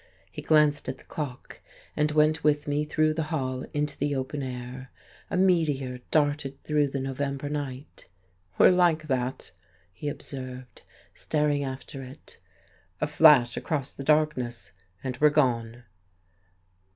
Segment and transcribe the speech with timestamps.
[0.31, 1.61] He glanced at the clock,
[1.95, 4.89] and went with me through the hall into the open air.
[5.29, 8.07] A meteor darted through the November night.
[8.57, 9.51] "We're like that,"
[9.93, 10.81] he observed,
[11.13, 12.39] staring after it,
[12.99, 14.71] a "flash across the darkness,
[15.03, 15.83] and we're gone."